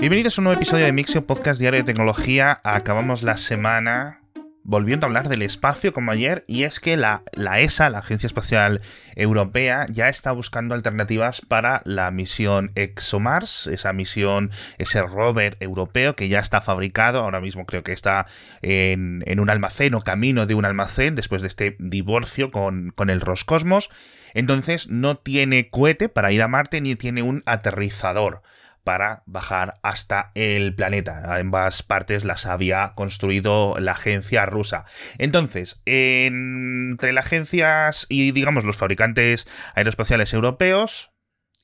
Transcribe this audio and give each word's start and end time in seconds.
Bienvenidos 0.00 0.38
a 0.38 0.42
un 0.42 0.44
nuevo 0.44 0.60
episodio 0.60 0.84
de 0.84 0.92
Mixio 0.92 1.26
Podcast 1.26 1.58
Diario 1.58 1.80
de 1.80 1.84
Tecnología. 1.84 2.60
Acabamos 2.62 3.24
la 3.24 3.36
semana 3.36 4.20
volviendo 4.62 5.04
a 5.04 5.08
hablar 5.08 5.28
del 5.28 5.42
espacio 5.42 5.92
como 5.92 6.12
ayer, 6.12 6.44
y 6.46 6.62
es 6.62 6.78
que 6.78 6.96
la, 6.96 7.24
ESA, 7.34 7.90
la 7.90 7.98
Agencia 7.98 8.28
Espacial 8.28 8.80
Europea, 9.16 9.86
ya 9.90 10.08
está 10.08 10.30
buscando 10.30 10.76
alternativas 10.76 11.40
para 11.40 11.82
la 11.84 12.12
misión 12.12 12.70
ExoMars, 12.76 13.66
esa 13.66 13.92
misión, 13.92 14.52
ese 14.76 15.02
rover 15.02 15.56
europeo 15.58 16.14
que 16.14 16.28
ya 16.28 16.38
está 16.38 16.60
fabricado, 16.60 17.24
ahora 17.24 17.40
mismo 17.40 17.66
creo 17.66 17.82
que 17.82 17.92
está 17.92 18.26
en, 18.62 19.24
un 19.40 19.50
almacén 19.50 19.94
o 19.94 20.02
camino 20.02 20.46
de 20.46 20.54
un 20.54 20.64
almacén 20.64 21.16
después 21.16 21.42
de 21.42 21.48
este 21.48 21.76
divorcio 21.80 22.52
con 22.52 23.10
el 23.10 23.20
Roscosmos. 23.20 23.90
Entonces 24.32 24.86
no 24.88 25.16
tiene 25.16 25.70
cohete 25.70 26.08
para 26.08 26.30
ir 26.30 26.42
a 26.42 26.46
Marte 26.46 26.80
ni 26.80 26.94
tiene 26.94 27.22
un 27.22 27.42
aterrizador 27.46 28.42
para 28.88 29.22
bajar 29.26 29.74
hasta 29.82 30.32
el 30.34 30.74
planeta. 30.74 31.36
Ambas 31.36 31.82
partes 31.82 32.24
las 32.24 32.46
había 32.46 32.94
construido 32.94 33.76
la 33.78 33.92
agencia 33.92 34.46
rusa. 34.46 34.86
Entonces, 35.18 35.82
entre 35.84 37.12
las 37.12 37.26
agencias 37.26 38.06
y 38.08 38.32
digamos 38.32 38.64
los 38.64 38.78
fabricantes 38.78 39.46
aeroespaciales 39.74 40.32
europeos 40.32 41.10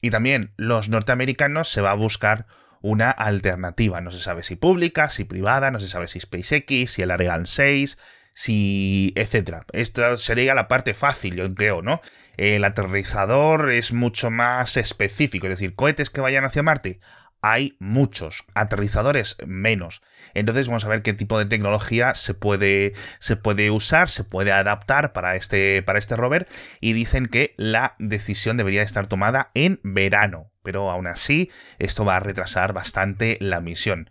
y 0.02 0.10
también 0.10 0.52
los 0.58 0.90
norteamericanos 0.90 1.70
se 1.70 1.80
va 1.80 1.92
a 1.92 1.94
buscar 1.94 2.44
una 2.82 3.10
alternativa. 3.10 4.02
No 4.02 4.10
se 4.10 4.18
sabe 4.18 4.42
si 4.42 4.56
pública, 4.56 5.08
si 5.08 5.24
privada, 5.24 5.70
no 5.70 5.80
se 5.80 5.88
sabe 5.88 6.08
si 6.08 6.20
SpaceX, 6.20 6.90
si 6.90 7.00
el 7.00 7.10
Ariane 7.10 7.46
6, 7.46 7.96
si 8.34 9.14
etcétera. 9.16 9.64
Esta 9.72 10.18
sería 10.18 10.54
la 10.54 10.68
parte 10.68 10.92
fácil, 10.92 11.36
yo 11.36 11.54
creo, 11.54 11.80
¿no? 11.80 12.02
El 12.36 12.64
aterrizador 12.64 13.70
es 13.70 13.92
mucho 13.92 14.30
más 14.30 14.76
específico, 14.76 15.46
es 15.46 15.50
decir, 15.50 15.74
cohetes 15.74 16.10
que 16.10 16.20
vayan 16.20 16.44
hacia 16.44 16.62
Marte. 16.62 17.00
Hay 17.42 17.76
muchos, 17.78 18.44
aterrizadores 18.54 19.36
menos. 19.46 20.00
Entonces 20.32 20.66
vamos 20.66 20.86
a 20.86 20.88
ver 20.88 21.02
qué 21.02 21.12
tipo 21.12 21.38
de 21.38 21.44
tecnología 21.44 22.14
se 22.14 22.32
puede, 22.32 22.94
se 23.18 23.36
puede 23.36 23.70
usar, 23.70 24.08
se 24.08 24.24
puede 24.24 24.50
adaptar 24.50 25.12
para 25.12 25.36
este, 25.36 25.82
para 25.82 25.98
este 25.98 26.16
rover. 26.16 26.48
Y 26.80 26.94
dicen 26.94 27.26
que 27.26 27.54
la 27.58 27.96
decisión 27.98 28.56
debería 28.56 28.82
estar 28.82 29.06
tomada 29.06 29.50
en 29.52 29.78
verano. 29.82 30.50
Pero 30.62 30.90
aún 30.90 31.06
así, 31.06 31.50
esto 31.78 32.06
va 32.06 32.16
a 32.16 32.20
retrasar 32.20 32.72
bastante 32.72 33.36
la 33.40 33.60
misión. 33.60 34.08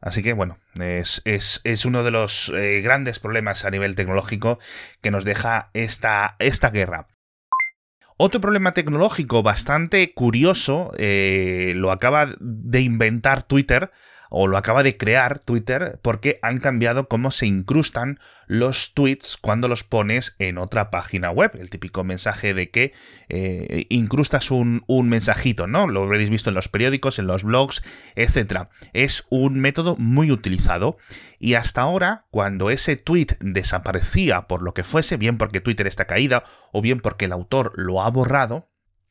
Así 0.00 0.22
que 0.22 0.32
bueno, 0.32 0.58
es, 0.80 1.22
es, 1.24 1.84
uno 1.84 2.04
de 2.04 2.12
los 2.12 2.52
eh, 2.54 2.80
grandes 2.82 3.18
problemas 3.18 3.64
a 3.64 3.70
nivel 3.70 3.96
tecnológico 3.96 4.60
que 5.00 5.10
nos 5.10 5.24
deja 5.24 5.70
esta, 5.74 6.36
esta 6.38 6.70
guerra. 6.70 7.08
Otro 8.20 8.40
problema 8.40 8.72
tecnológico 8.72 9.44
bastante 9.44 10.12
curioso 10.12 10.90
eh, 10.98 11.72
lo 11.76 11.92
acaba 11.92 12.34
de 12.40 12.80
inventar 12.80 13.44
Twitter 13.44 13.92
o 14.30 14.46
lo 14.46 14.56
acaba 14.56 14.82
de 14.82 14.96
crear 14.96 15.38
Twitter 15.38 15.98
porque 16.02 16.38
han 16.42 16.58
cambiado 16.58 17.08
cómo 17.08 17.30
se 17.30 17.46
incrustan 17.46 18.18
los 18.46 18.94
tweets 18.94 19.36
cuando 19.36 19.68
los 19.68 19.84
pones 19.84 20.34
en 20.38 20.58
otra 20.58 20.90
página 20.90 21.30
web. 21.30 21.52
El 21.58 21.70
típico 21.70 22.04
mensaje 22.04 22.54
de 22.54 22.70
que 22.70 22.92
eh, 23.28 23.86
incrustas 23.90 24.50
un, 24.50 24.84
un, 24.86 25.08
mensajito, 25.08 25.66
¿no? 25.66 25.86
Lo 25.86 26.02
habréis 26.02 26.30
visto 26.30 26.50
en 26.50 26.54
los 26.54 26.68
periódicos, 26.68 27.18
en 27.18 27.26
los 27.26 27.44
blogs, 27.44 27.82
etc. 28.16 28.68
Es 28.92 29.24
un 29.28 29.60
método 29.60 29.96
muy 29.96 30.30
utilizado 30.30 30.96
y 31.38 31.54
hasta 31.54 31.82
ahora, 31.82 32.26
cuando 32.30 32.70
ese 32.70 32.96
tweet 32.96 33.36
desaparecía 33.40 34.42
por 34.42 34.62
lo 34.62 34.74
que 34.74 34.82
fuese, 34.82 35.16
bien 35.16 35.38
porque 35.38 35.60
Twitter 35.60 35.86
está 35.86 36.06
caída 36.06 36.44
o 36.72 36.82
bien 36.82 37.00
porque 37.00 37.26
el 37.26 37.32
autor 37.32 37.72
lo 37.76 38.02
ha 38.02 38.10
borrado, 38.10 38.68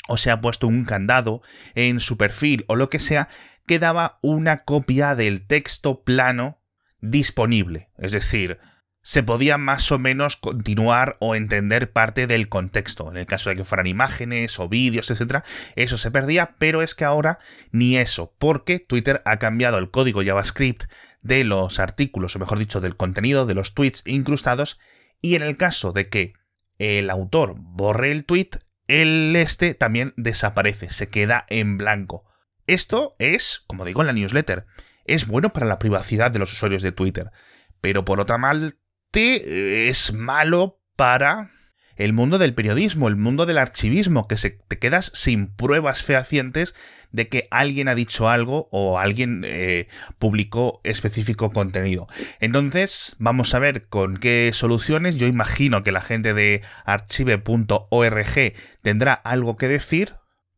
o 0.07 0.17
se 0.17 0.31
ha 0.31 0.41
puesto 0.41 0.67
un 0.67 0.85
candado 0.85 1.41
en 1.75 1.99
su 1.99 2.17
perfil 2.17 2.65
o 2.67 2.75
lo 2.75 2.89
que 2.89 2.99
sea, 2.99 3.29
quedaba 3.67 4.17
una 4.23 4.63
copia 4.63 5.13
del 5.13 5.45
texto 5.45 6.03
plano 6.03 6.59
disponible. 7.01 7.89
Es 7.97 8.13
decir, 8.13 8.57
se 9.03 9.23
podía 9.23 9.57
más 9.57 9.91
o 9.91 9.99
menos 9.99 10.35
continuar 10.35 11.17
o 11.19 11.35
entender 11.35 11.91
parte 11.91 12.27
del 12.27 12.49
contexto. 12.49 13.09
En 13.09 13.17
el 13.17 13.25
caso 13.25 13.49
de 13.49 13.55
que 13.55 13.63
fueran 13.63 13.87
imágenes 13.87 14.59
o 14.59 14.67
vídeos, 14.67 15.09
etc., 15.11 15.43
eso 15.75 15.97
se 15.97 16.11
perdía, 16.11 16.55
pero 16.57 16.81
es 16.81 16.95
que 16.95 17.05
ahora 17.05 17.39
ni 17.71 17.97
eso, 17.97 18.33
porque 18.39 18.79
Twitter 18.79 19.21
ha 19.25 19.37
cambiado 19.37 19.77
el 19.77 19.91
código 19.91 20.23
JavaScript 20.23 20.85
de 21.21 21.43
los 21.43 21.79
artículos, 21.79 22.35
o 22.35 22.39
mejor 22.39 22.59
dicho, 22.59 22.81
del 22.81 22.97
contenido 22.97 23.45
de 23.45 23.53
los 23.53 23.73
tweets 23.73 24.03
incrustados, 24.05 24.79
y 25.21 25.35
en 25.35 25.41
el 25.41 25.57
caso 25.57 25.93
de 25.93 26.09
que 26.09 26.33
el 26.77 27.09
autor 27.09 27.55
borre 27.57 28.11
el 28.11 28.25
tweet, 28.25 28.49
el 28.87 29.35
este 29.35 29.73
también 29.73 30.13
desaparece, 30.15 30.91
se 30.91 31.09
queda 31.09 31.45
en 31.49 31.77
blanco. 31.77 32.26
Esto 32.67 33.15
es, 33.17 33.63
como 33.67 33.85
digo 33.85 34.01
en 34.01 34.07
la 34.07 34.13
newsletter, 34.13 34.65
es 35.05 35.25
bueno 35.25 35.53
para 35.53 35.65
la 35.65 35.79
privacidad 35.79 36.31
de 36.31 36.39
los 36.39 36.53
usuarios 36.53 36.83
de 36.83 36.91
Twitter, 36.91 37.31
pero 37.81 38.05
por 38.05 38.19
otra 38.19 38.37
parte 38.37 38.73
eh, 39.13 39.89
es 39.89 40.13
malo 40.13 40.81
para 40.95 41.51
el 41.95 42.13
mundo 42.13 42.37
del 42.37 42.53
periodismo, 42.53 43.07
el 43.07 43.15
mundo 43.15 43.45
del 43.45 43.57
archivismo, 43.57 44.27
que 44.27 44.37
se, 44.37 44.51
te 44.67 44.77
quedas 44.77 45.11
sin 45.15 45.47
pruebas 45.47 46.03
fehacientes 46.03 46.75
de 47.11 47.27
que 47.27 47.47
alguien 47.49 47.87
ha 47.87 47.95
dicho 47.95 48.29
algo 48.29 48.69
o 48.71 48.99
alguien 48.99 49.43
eh, 49.45 49.87
publicó 50.19 50.79
específico 50.83 51.51
contenido. 51.51 52.07
Entonces, 52.39 53.15
vamos 53.17 53.55
a 53.55 53.59
ver 53.59 53.87
con 53.87 54.17
qué 54.17 54.51
soluciones. 54.53 55.15
Yo 55.15 55.25
imagino 55.25 55.83
que 55.83 55.91
la 55.91 56.01
gente 56.01 56.33
de 56.33 56.61
archive.org 56.85 58.53
tendrá 58.83 59.13
algo 59.13 59.57
que 59.57 59.67
decir, 59.67 60.13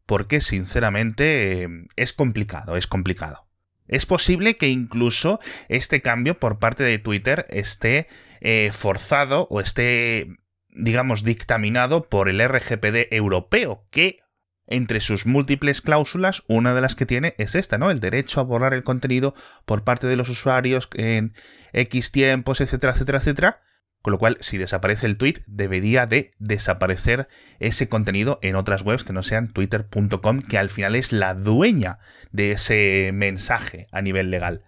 porque 0.09 0.41
sinceramente 0.41 1.61
em, 1.61 1.85
es 1.95 2.13
complicado, 2.13 2.77
es 2.77 2.87
complicado. 2.87 3.45
Es 3.87 4.07
posible 4.07 4.57
que 4.57 4.67
incluso 4.67 5.39
este 5.67 6.01
cambio 6.01 6.39
por 6.39 6.57
parte 6.57 6.83
de 6.83 6.97
Twitter 6.97 7.45
esté 7.49 8.07
eh, 8.41 8.71
forzado 8.73 9.47
o 9.51 9.59
esté, 9.59 10.27
digamos, 10.69 11.23
dictaminado 11.23 12.09
por 12.09 12.27
el 12.27 12.41
RGPD 12.41 13.13
europeo, 13.13 13.85
que 13.91 14.17
entre 14.65 14.99
sus 14.99 15.27
múltiples 15.27 15.79
cláusulas, 15.79 16.41
una 16.47 16.73
de 16.73 16.81
las 16.81 16.95
que 16.95 17.05
tiene 17.05 17.35
es 17.37 17.53
esta, 17.53 17.77
¿no? 17.77 17.91
El 17.91 17.99
derecho 17.99 18.39
a 18.39 18.45
borrar 18.45 18.73
el 18.73 18.83
contenido 18.83 19.35
por 19.65 19.83
parte 19.83 20.07
de 20.07 20.15
los 20.15 20.27
usuarios 20.27 20.89
en 20.95 21.35
X 21.71 22.11
tiempos, 22.11 22.61
etcétera, 22.61 22.93
etcétera, 22.93 23.19
etcétera. 23.19 23.61
Con 24.01 24.11
lo 24.11 24.17
cual, 24.17 24.37
si 24.39 24.57
desaparece 24.57 25.05
el 25.05 25.17
tweet, 25.17 25.43
debería 25.45 26.05
de 26.05 26.31
desaparecer 26.39 27.27
ese 27.59 27.89
contenido 27.89 28.39
en 28.41 28.55
otras 28.55 28.81
webs 28.83 29.03
que 29.03 29.13
no 29.13 29.23
sean 29.23 29.51
twitter.com, 29.51 30.41
que 30.41 30.57
al 30.57 30.69
final 30.69 30.95
es 30.95 31.11
la 31.11 31.33
dueña 31.33 31.99
de 32.31 32.51
ese 32.51 33.11
mensaje 33.13 33.87
a 33.91 34.01
nivel 34.01 34.31
legal. 34.31 34.63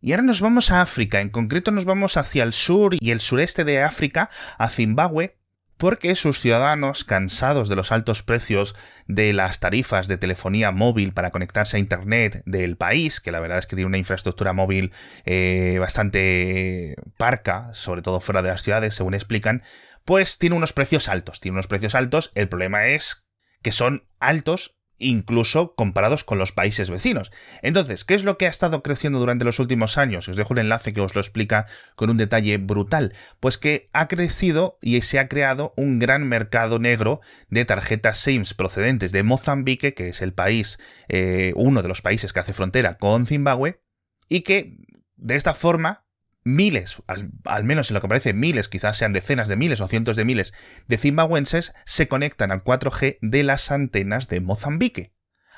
Y 0.00 0.12
ahora 0.12 0.22
nos 0.22 0.40
vamos 0.40 0.70
a 0.70 0.82
África, 0.82 1.20
en 1.20 1.30
concreto 1.30 1.70
nos 1.70 1.84
vamos 1.84 2.16
hacia 2.16 2.44
el 2.44 2.52
sur 2.52 2.94
y 2.98 3.10
el 3.10 3.20
sureste 3.20 3.64
de 3.64 3.82
África, 3.82 4.30
a 4.56 4.68
Zimbabue, 4.68 5.38
porque 5.76 6.14
sus 6.14 6.40
ciudadanos, 6.40 7.04
cansados 7.04 7.68
de 7.68 7.76
los 7.76 7.92
altos 7.92 8.22
precios 8.22 8.74
de 9.06 9.32
las 9.32 9.60
tarifas 9.60 10.08
de 10.08 10.16
telefonía 10.16 10.70
móvil 10.70 11.12
para 11.12 11.30
conectarse 11.30 11.76
a 11.76 11.80
Internet 11.80 12.42
del 12.46 12.76
país, 12.76 13.20
que 13.20 13.32
la 13.32 13.40
verdad 13.40 13.58
es 13.58 13.66
que 13.66 13.76
tiene 13.76 13.88
una 13.88 13.98
infraestructura 13.98 14.52
móvil 14.52 14.92
eh, 15.24 15.76
bastante 15.78 16.96
parca, 17.16 17.70
sobre 17.74 18.02
todo 18.02 18.20
fuera 18.20 18.42
de 18.42 18.48
las 18.48 18.62
ciudades, 18.62 18.94
según 18.94 19.14
explican, 19.14 19.62
pues 20.04 20.38
tiene 20.38 20.56
unos 20.56 20.72
precios 20.72 21.08
altos. 21.08 21.40
Tiene 21.40 21.56
unos 21.56 21.66
precios 21.66 21.94
altos, 21.94 22.30
el 22.34 22.48
problema 22.48 22.86
es 22.86 23.24
que 23.62 23.72
son 23.72 24.04
altos 24.18 24.76
incluso 24.98 25.74
comparados 25.74 26.24
con 26.24 26.38
los 26.38 26.52
países 26.52 26.90
vecinos. 26.90 27.30
Entonces, 27.62 28.04
¿qué 28.04 28.14
es 28.14 28.24
lo 28.24 28.38
que 28.38 28.46
ha 28.46 28.50
estado 28.50 28.82
creciendo 28.82 29.18
durante 29.18 29.44
los 29.44 29.58
últimos 29.58 29.98
años? 29.98 30.28
Os 30.28 30.36
dejo 30.36 30.54
un 30.54 30.58
enlace 30.58 30.92
que 30.92 31.00
os 31.00 31.14
lo 31.14 31.20
explica 31.20 31.66
con 31.94 32.10
un 32.10 32.16
detalle 32.16 32.58
brutal. 32.58 33.14
Pues 33.40 33.58
que 33.58 33.86
ha 33.92 34.08
crecido 34.08 34.78
y 34.80 35.00
se 35.02 35.18
ha 35.18 35.28
creado 35.28 35.74
un 35.76 35.98
gran 35.98 36.28
mercado 36.28 36.78
negro 36.78 37.20
de 37.48 37.64
tarjetas 37.64 38.18
SIMS 38.18 38.54
procedentes 38.54 39.12
de 39.12 39.22
Mozambique, 39.22 39.94
que 39.94 40.08
es 40.08 40.22
el 40.22 40.32
país, 40.32 40.78
eh, 41.08 41.52
uno 41.56 41.82
de 41.82 41.88
los 41.88 42.02
países 42.02 42.32
que 42.32 42.40
hace 42.40 42.52
frontera 42.52 42.94
con 42.94 43.26
Zimbabue, 43.26 43.80
y 44.28 44.40
que 44.40 44.78
de 45.16 45.36
esta 45.36 45.54
forma 45.54 46.05
miles, 46.46 47.02
al, 47.08 47.64
menos 47.64 47.90
en 47.90 47.94
lo 47.94 48.00
que 48.00 48.08
parece 48.08 48.32
miles, 48.32 48.68
quizás 48.68 48.96
sean 48.96 49.12
decenas 49.12 49.48
de 49.48 49.56
miles 49.56 49.80
o 49.80 49.88
cientos 49.88 50.16
de 50.16 50.24
miles 50.24 50.54
de 50.86 50.96
zimbabuenses 50.96 51.74
se 51.84 52.06
conectan 52.06 52.52
al 52.52 52.62
4G 52.62 53.18
de 53.20 53.42
las 53.42 53.72
antenas 53.72 54.28
de 54.28 54.40
Mozambique, 54.40 55.12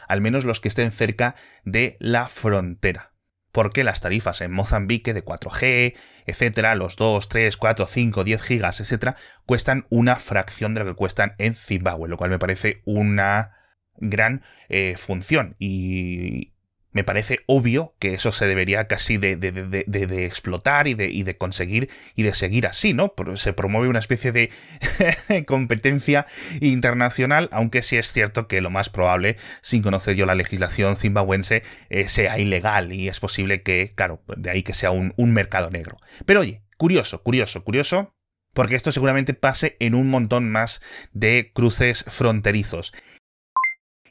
al 0.08 0.22
menos 0.22 0.44
los 0.44 0.60
que 0.60 0.68
estén 0.68 0.90
cerca 0.90 1.36
de 1.64 1.98
la 2.00 2.26
frontera. 2.28 3.12
Porque 3.52 3.84
las 3.84 4.00
tarifas 4.00 4.40
en 4.40 4.52
Mozambique 4.52 5.12
de 5.12 5.24
4G, 5.24 5.94
etcétera, 6.26 6.74
los 6.74 6.96
2, 6.96 7.28
3, 7.28 7.56
4, 7.56 7.86
5, 7.86 8.24
10 8.24 8.42
gigas, 8.42 8.80
etcétera, 8.80 9.16
cuestan 9.44 9.86
una 9.90 10.16
fracción 10.16 10.74
de 10.74 10.80
lo 10.80 10.86
que 10.86 10.96
cuestan 10.96 11.34
en 11.38 11.54
Zimbabue, 11.54 12.08
lo 12.08 12.16
cual 12.16 12.30
me 12.30 12.38
parece 12.38 12.82
una 12.84 13.56
gran 13.96 14.42
eh, 14.68 14.94
función. 14.96 15.54
Y 15.58 16.54
me 16.92 17.04
parece 17.04 17.40
obvio 17.46 17.94
que 17.98 18.14
eso 18.14 18.32
se 18.32 18.46
debería 18.46 18.86
casi 18.86 19.18
de, 19.18 19.36
de, 19.36 20.26
explotar 20.26 20.88
y 20.88 20.94
de, 20.94 21.08
y 21.08 21.22
de, 21.22 21.36
conseguir 21.36 21.90
y 22.14 22.22
de 22.22 22.34
seguir 22.34 22.66
así, 22.66 22.94
¿no? 22.94 23.12
Se 23.36 23.52
promueve 23.52 23.88
una 23.88 23.98
especie 23.98 24.32
de 24.32 24.50
competencia 25.46 26.26
internacional, 26.60 27.48
aunque 27.52 27.82
sí 27.82 27.96
es 27.96 28.12
cierto 28.12 28.48
que 28.48 28.60
lo 28.60 28.70
más 28.70 28.88
probable, 28.88 29.36
sin 29.60 29.82
conocer 29.82 30.16
yo 30.16 30.26
la 30.26 30.34
legislación 30.34 30.96
zimbabuense, 30.96 31.62
eh, 31.90 32.08
sea 32.08 32.38
ilegal 32.38 32.92
y 32.92 33.08
es 33.08 33.20
posible 33.20 33.62
que, 33.62 33.92
claro, 33.94 34.22
de 34.36 34.50
ahí 34.50 34.62
que 34.62 34.74
sea 34.74 34.90
un, 34.90 35.12
un 35.16 35.32
mercado 35.32 35.70
negro. 35.70 35.98
Pero 36.24 36.40
oye, 36.40 36.62
curioso, 36.78 37.22
curioso, 37.22 37.64
curioso, 37.64 38.14
porque 38.54 38.76
esto 38.76 38.92
seguramente 38.92 39.34
pase 39.34 39.76
en 39.78 39.94
un 39.94 40.08
montón 40.08 40.50
más 40.50 40.80
de 41.12 41.52
cruces 41.54 42.04
fronterizos. 42.08 42.92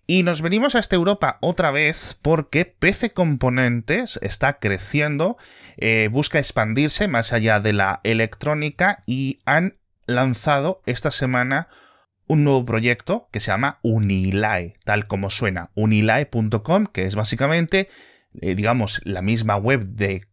Y 0.10 0.24
nos 0.24 0.42
venimos 0.42 0.74
a 0.76 0.80
esta 0.80 0.96
Europa 0.96 1.38
otra 1.42 1.70
vez 1.70 2.18
porque 2.22 2.64
PC 2.64 3.12
Componentes 3.12 4.18
está 4.22 4.58
creciendo, 4.58 5.38
eh, 5.76 6.08
busca 6.10 6.40
expandirse 6.40 7.10
más 7.10 7.34
allá 7.34 7.60
de 7.60 7.74
la 7.74 8.00
electrónica 8.06 9.04
y 9.06 9.40
han 9.44 9.76
lanzado 10.06 10.82
esta 10.86 11.12
semana 11.12 11.68
un 12.26 12.46
nuevo 12.46 12.66
proyecto 12.66 13.28
que 13.34 13.42
se 13.42 13.48
llama 13.52 13.80
Unilae, 13.82 14.78
tal 14.86 15.08
como 15.08 15.30
suena, 15.30 15.72
unilae.com, 15.76 16.86
que 16.86 17.06
es 17.06 17.16
básicamente, 17.16 17.90
eh, 18.40 18.56
digamos, 18.56 19.02
la 19.04 19.22
misma 19.22 19.58
web 19.58 19.88
de 19.88 20.24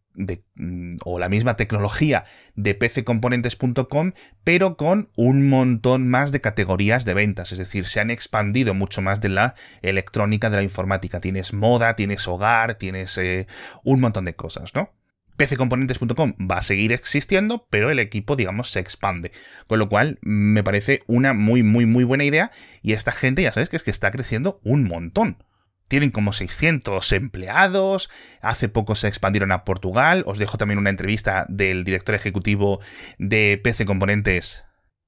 Mm, 0.55 0.97
o 1.03 1.19
la 1.19 1.29
misma 1.29 1.57
tecnología 1.57 2.25
de 2.55 2.73
pccomponentes.com, 2.75 4.13
pero 4.43 4.77
con 4.77 5.09
un 5.15 5.49
montón 5.49 6.07
más 6.07 6.31
de 6.31 6.41
categorías 6.41 7.05
de 7.05 7.13
ventas. 7.13 7.51
Es 7.51 7.57
decir, 7.57 7.87
se 7.87 7.99
han 7.99 8.11
expandido 8.11 8.73
mucho 8.73 9.01
más 9.01 9.19
de 9.21 9.29
la 9.29 9.55
electrónica, 9.81 10.49
de 10.49 10.57
la 10.57 10.63
informática. 10.63 11.19
Tienes 11.19 11.53
moda, 11.53 11.95
tienes 11.95 12.27
hogar, 12.27 12.75
tienes 12.75 13.17
eh, 13.17 13.47
un 13.83 13.99
montón 13.99 14.25
de 14.25 14.35
cosas, 14.35 14.73
¿no? 14.73 14.91
pccomponentes.com 15.37 16.35
va 16.49 16.59
a 16.59 16.61
seguir 16.61 16.93
existiendo, 16.93 17.67
pero 17.69 17.89
el 17.89 17.99
equipo, 17.99 18.37
digamos, 18.37 18.71
se 18.71 18.79
expande. 18.79 19.33
Con 19.67 19.79
lo 19.79 19.89
cual, 19.89 20.17
me 20.21 20.63
parece 20.63 21.01
una 21.07 21.33
muy, 21.33 21.61
muy, 21.61 21.85
muy 21.85 22.05
buena 22.05 22.23
idea. 22.23 22.51
Y 22.81 22.93
esta 22.93 23.11
gente, 23.11 23.41
ya 23.41 23.51
sabes, 23.51 23.67
que 23.67 23.75
es 23.75 23.83
que 23.83 23.91
está 23.91 24.11
creciendo 24.11 24.61
un 24.63 24.85
montón 24.85 25.37
tienen 25.87 26.11
como 26.11 26.33
600 26.33 27.11
empleados, 27.11 28.09
hace 28.41 28.69
poco 28.69 28.95
se 28.95 29.07
expandieron 29.07 29.51
a 29.51 29.63
Portugal, 29.65 30.23
os 30.25 30.39
dejo 30.39 30.57
también 30.57 30.79
una 30.79 30.89
entrevista 30.89 31.45
del 31.49 31.83
director 31.83 32.15
ejecutivo 32.15 32.79
de 33.17 33.59
PC 33.63 33.85
Componentes 33.85 34.65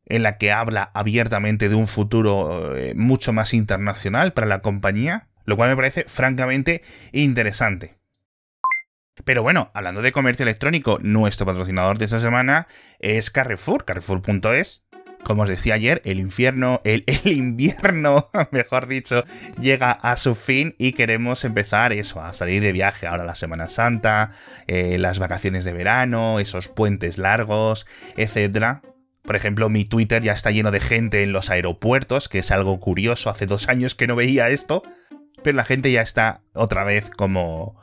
en 0.10 0.24
la 0.24 0.38
que 0.38 0.52
habla 0.52 0.90
abiertamente 0.94 1.70
de 1.70 1.76
un 1.76 1.88
futuro 1.88 2.76
eh, 2.76 2.94
mucho 2.96 3.34
más 3.34 3.54
internacional 3.54 4.34
para 4.34 4.48
la 4.48 4.62
compañía, 4.62 5.28
lo 5.46 5.58
cual 5.58 5.70
me 5.70 5.76
parece 5.76 6.06
francamente 6.08 6.82
interesante. 7.12 7.98
Pero 9.26 9.44
bueno, 9.44 9.72
hablando 9.74 10.02
de 10.02 10.12
comercio 10.12 10.44
electrónico, 10.44 11.00
nuestro 11.02 11.46
patrocinador 11.46 11.98
de 11.98 12.06
esta 12.06 12.20
semana 12.20 12.68
es 13.00 13.32
Carrefour, 13.32 13.84
carrefour.es, 13.84 14.86
como 15.28 15.42
os 15.42 15.50
decía 15.50 15.74
ayer, 15.74 16.02
el 16.06 16.22
infierno, 16.22 16.80
el, 16.86 17.04
invierno, 17.26 18.30
mejor 18.52 18.88
dicho, 18.88 19.26
llega 19.60 19.92
a 19.92 20.16
su 20.16 20.36
fin 20.36 20.74
y 20.78 20.94
queremos 20.94 21.44
empezar 21.44 21.92
eso, 21.92 22.22
a 22.22 22.32
salir 22.32 22.64
de 22.64 22.72
viaje 22.72 23.08
ahora 23.08 23.26
la 23.26 23.36
Semana 23.36 23.68
Santa, 23.68 24.32
eh, 24.68 24.98
las 24.98 25.20
vacaciones 25.20 25.66
de 25.66 25.74
verano, 25.74 26.40
esos 26.40 26.70
puentes 26.70 27.18
largos, 27.18 27.86
etc. 28.16 28.78
Por 29.24 29.36
ejemplo, 29.36 29.68
mi 29.68 29.84
Twitter 29.84 30.24
ya 30.24 30.32
está 30.32 30.52
lleno 30.52 30.72
de 30.72 30.80
gente 30.80 31.24
en 31.24 31.34
los 31.34 31.50
aeropuertos, 31.50 32.30
que 32.30 32.40
es 32.40 32.50
algo 32.50 32.80
curioso, 32.80 33.30
hace 33.30 33.48
dos 33.48 33.68
años 33.68 33.96
que 33.96 34.08
no 34.08 34.16
veía 34.16 34.48
esto, 34.48 34.82
pero 35.44 35.58
la 35.58 35.66
gente 35.66 35.92
ya 35.92 36.04
está 36.04 36.40
otra 36.54 36.86
vez 36.86 37.10
como, 37.10 37.76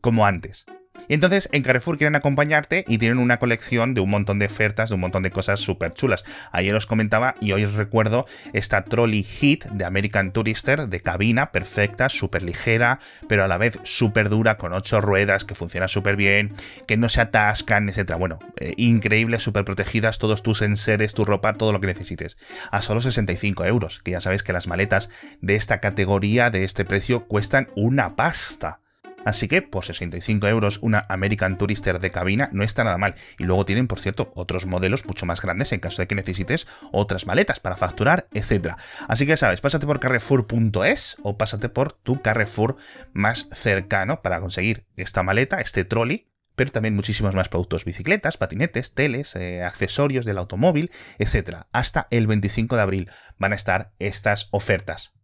como 0.00 0.24
antes. 0.24 0.66
Y 1.08 1.14
entonces 1.14 1.48
en 1.52 1.62
Carrefour 1.62 1.98
quieren 1.98 2.14
acompañarte 2.14 2.84
y 2.86 2.98
tienen 2.98 3.18
una 3.18 3.38
colección 3.38 3.94
de 3.94 4.00
un 4.00 4.10
montón 4.10 4.38
de 4.38 4.46
ofertas, 4.46 4.90
de 4.90 4.94
un 4.94 5.00
montón 5.00 5.22
de 5.22 5.30
cosas 5.30 5.60
súper 5.60 5.92
chulas. 5.94 6.24
Ayer 6.52 6.74
os 6.74 6.86
comentaba 6.86 7.34
y 7.40 7.52
hoy 7.52 7.64
os 7.64 7.74
recuerdo 7.74 8.26
esta 8.52 8.84
trolley 8.84 9.22
hit 9.22 9.64
de 9.66 9.84
American 9.84 10.32
Tourister 10.32 10.88
de 10.88 11.00
cabina 11.00 11.50
perfecta, 11.50 12.08
súper 12.08 12.42
ligera, 12.42 12.98
pero 13.28 13.44
a 13.44 13.48
la 13.48 13.58
vez 13.58 13.78
súper 13.82 14.28
dura, 14.28 14.56
con 14.58 14.72
ocho 14.72 15.00
ruedas, 15.00 15.44
que 15.44 15.54
funciona 15.54 15.88
súper 15.88 16.16
bien, 16.16 16.54
que 16.86 16.96
no 16.96 17.08
se 17.08 17.20
atascan, 17.20 17.88
etc. 17.88 18.14
Bueno, 18.18 18.38
eh, 18.58 18.74
increíble, 18.76 19.38
súper 19.38 19.64
protegidas, 19.64 20.18
todos 20.18 20.42
tus 20.42 20.62
enseres, 20.62 21.14
tu 21.14 21.24
ropa, 21.24 21.54
todo 21.54 21.72
lo 21.72 21.80
que 21.80 21.86
necesites. 21.88 22.36
A 22.70 22.82
solo 22.82 23.00
65 23.00 23.64
euros, 23.64 24.00
que 24.04 24.12
ya 24.12 24.20
sabéis 24.20 24.42
que 24.42 24.52
las 24.52 24.66
maletas 24.66 25.10
de 25.40 25.56
esta 25.56 25.80
categoría, 25.80 26.50
de 26.50 26.64
este 26.64 26.84
precio, 26.84 27.26
cuestan 27.26 27.68
una 27.74 28.14
pasta. 28.14 28.81
Así 29.24 29.48
que 29.48 29.62
por 29.62 29.84
65 29.84 30.46
euros 30.48 30.78
una 30.82 31.06
American 31.08 31.58
Tourister 31.58 32.00
de 32.00 32.10
cabina 32.10 32.48
no 32.52 32.62
está 32.62 32.84
nada 32.84 32.98
mal. 32.98 33.14
Y 33.38 33.44
luego 33.44 33.64
tienen, 33.64 33.88
por 33.88 34.00
cierto, 34.00 34.32
otros 34.34 34.66
modelos 34.66 35.06
mucho 35.06 35.26
más 35.26 35.40
grandes 35.40 35.72
en 35.72 35.80
caso 35.80 36.02
de 36.02 36.08
que 36.08 36.14
necesites 36.14 36.66
otras 36.92 37.26
maletas 37.26 37.60
para 37.60 37.76
facturar, 37.76 38.28
etc. 38.32 38.74
Así 39.08 39.26
que 39.26 39.36
sabes, 39.36 39.60
pásate 39.60 39.86
por 39.86 40.00
carrefour.es 40.00 41.16
o 41.22 41.36
pásate 41.36 41.68
por 41.68 41.92
tu 41.92 42.20
Carrefour 42.22 42.76
más 43.12 43.48
cercano 43.52 44.22
para 44.22 44.40
conseguir 44.40 44.86
esta 44.96 45.22
maleta, 45.22 45.60
este 45.60 45.84
trolley 45.84 46.28
pero 46.54 46.70
también 46.70 46.94
muchísimos 46.94 47.34
más 47.34 47.48
productos, 47.48 47.84
bicicletas, 47.84 48.36
patinetes, 48.36 48.94
teles, 48.94 49.34
eh, 49.36 49.62
accesorios 49.62 50.26
del 50.26 50.38
automóvil, 50.38 50.90
etc. 51.18 51.64
Hasta 51.72 52.08
el 52.10 52.26
25 52.26 52.76
de 52.76 52.82
abril 52.82 53.10
van 53.38 53.52
a 53.52 53.56
estar 53.56 53.92
estas 53.98 54.48
ofertas. 54.50 55.14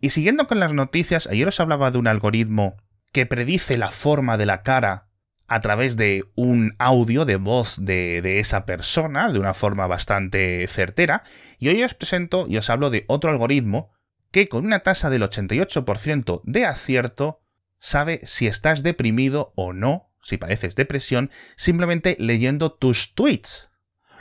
Y 0.00 0.10
siguiendo 0.10 0.46
con 0.46 0.60
las 0.60 0.72
noticias, 0.72 1.26
ayer 1.26 1.48
os 1.48 1.58
hablaba 1.60 1.90
de 1.90 1.98
un 1.98 2.06
algoritmo 2.06 2.76
que 3.12 3.26
predice 3.26 3.78
la 3.78 3.90
forma 3.90 4.36
de 4.36 4.46
la 4.46 4.62
cara 4.62 5.08
a 5.48 5.60
través 5.60 5.96
de 5.96 6.24
un 6.34 6.74
audio 6.78 7.24
de 7.24 7.36
voz 7.36 7.76
de, 7.80 8.38
esa 8.38 8.66
persona, 8.66 9.32
de 9.32 9.40
una 9.40 9.54
forma 9.54 9.86
bastante 9.86 10.66
certera, 10.66 11.24
y 11.58 11.68
hoy 11.68 11.82
os 11.82 11.94
presento 11.94 12.46
y 12.48 12.58
os 12.58 12.68
hablo 12.68 12.90
de 12.90 13.04
otro 13.08 13.30
algoritmo 13.30 13.90
que 14.30 14.46
con 14.48 14.66
una 14.66 14.80
tasa 14.80 15.08
del 15.08 15.22
88% 15.22 16.42
de 16.44 16.66
acierto 16.66 17.40
sabe 17.78 18.20
si 18.24 18.46
estás 18.46 18.82
deprimido 18.82 19.54
o 19.56 19.72
no, 19.72 20.10
si 20.22 20.36
padeces 20.36 20.74
depresión, 20.76 21.30
simplemente 21.56 22.16
leyendo 22.20 22.72
tus 22.72 23.14
tweets. 23.14 23.70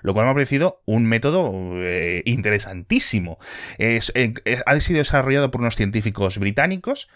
Lo 0.02 0.14
cual 0.14 0.28
me 0.28 0.32
ha 0.32 0.36
parecido 0.36 0.82
un 0.86 1.06
método 1.06 1.52
eh, 1.84 2.22
interesantísimo. 2.26 3.40
Eh, 3.80 4.00
ha 4.66 4.80
sido 4.80 5.00
desarrollado 5.00 5.52
por 5.52 5.60
unos 5.60 5.76
científicos 5.76 6.38
británicos 6.38 7.10